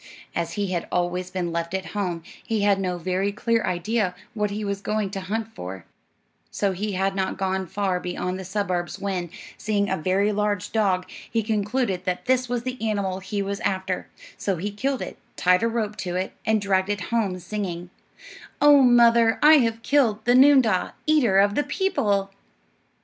[0.33, 4.49] As he had always been left at home, he had no very clear idea what
[4.49, 5.85] he was going to hunt for;
[6.49, 9.29] so he had not gone far beyond the suburbs, when,
[9.59, 14.07] seeing a very large dog, he concluded that this was the animal he was after;
[14.39, 17.91] so he killed it, tied a rope to it, and dragged it home, singing,
[18.59, 22.31] "Oh, mother, I have killed The noondah, eater of the people."